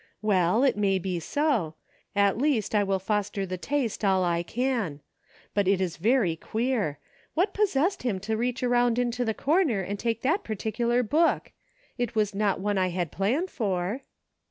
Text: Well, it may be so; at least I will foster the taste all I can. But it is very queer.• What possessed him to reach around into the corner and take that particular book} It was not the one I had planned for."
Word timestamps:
Well, 0.23 0.63
it 0.63 0.75
may 0.75 0.97
be 0.97 1.19
so; 1.19 1.75
at 2.15 2.35
least 2.39 2.73
I 2.73 2.83
will 2.83 2.97
foster 2.97 3.45
the 3.45 3.55
taste 3.59 4.03
all 4.03 4.23
I 4.23 4.41
can. 4.41 5.01
But 5.53 5.67
it 5.67 5.79
is 5.79 5.97
very 5.97 6.35
queer.• 6.35 6.97
What 7.35 7.53
possessed 7.53 8.01
him 8.01 8.19
to 8.21 8.35
reach 8.35 8.63
around 8.63 8.97
into 8.97 9.23
the 9.23 9.35
corner 9.35 9.81
and 9.81 9.99
take 9.99 10.23
that 10.23 10.43
particular 10.43 11.03
book} 11.03 11.51
It 11.99 12.15
was 12.15 12.33
not 12.33 12.55
the 12.57 12.63
one 12.63 12.79
I 12.79 12.87
had 12.89 13.11
planned 13.11 13.51
for." 13.51 14.01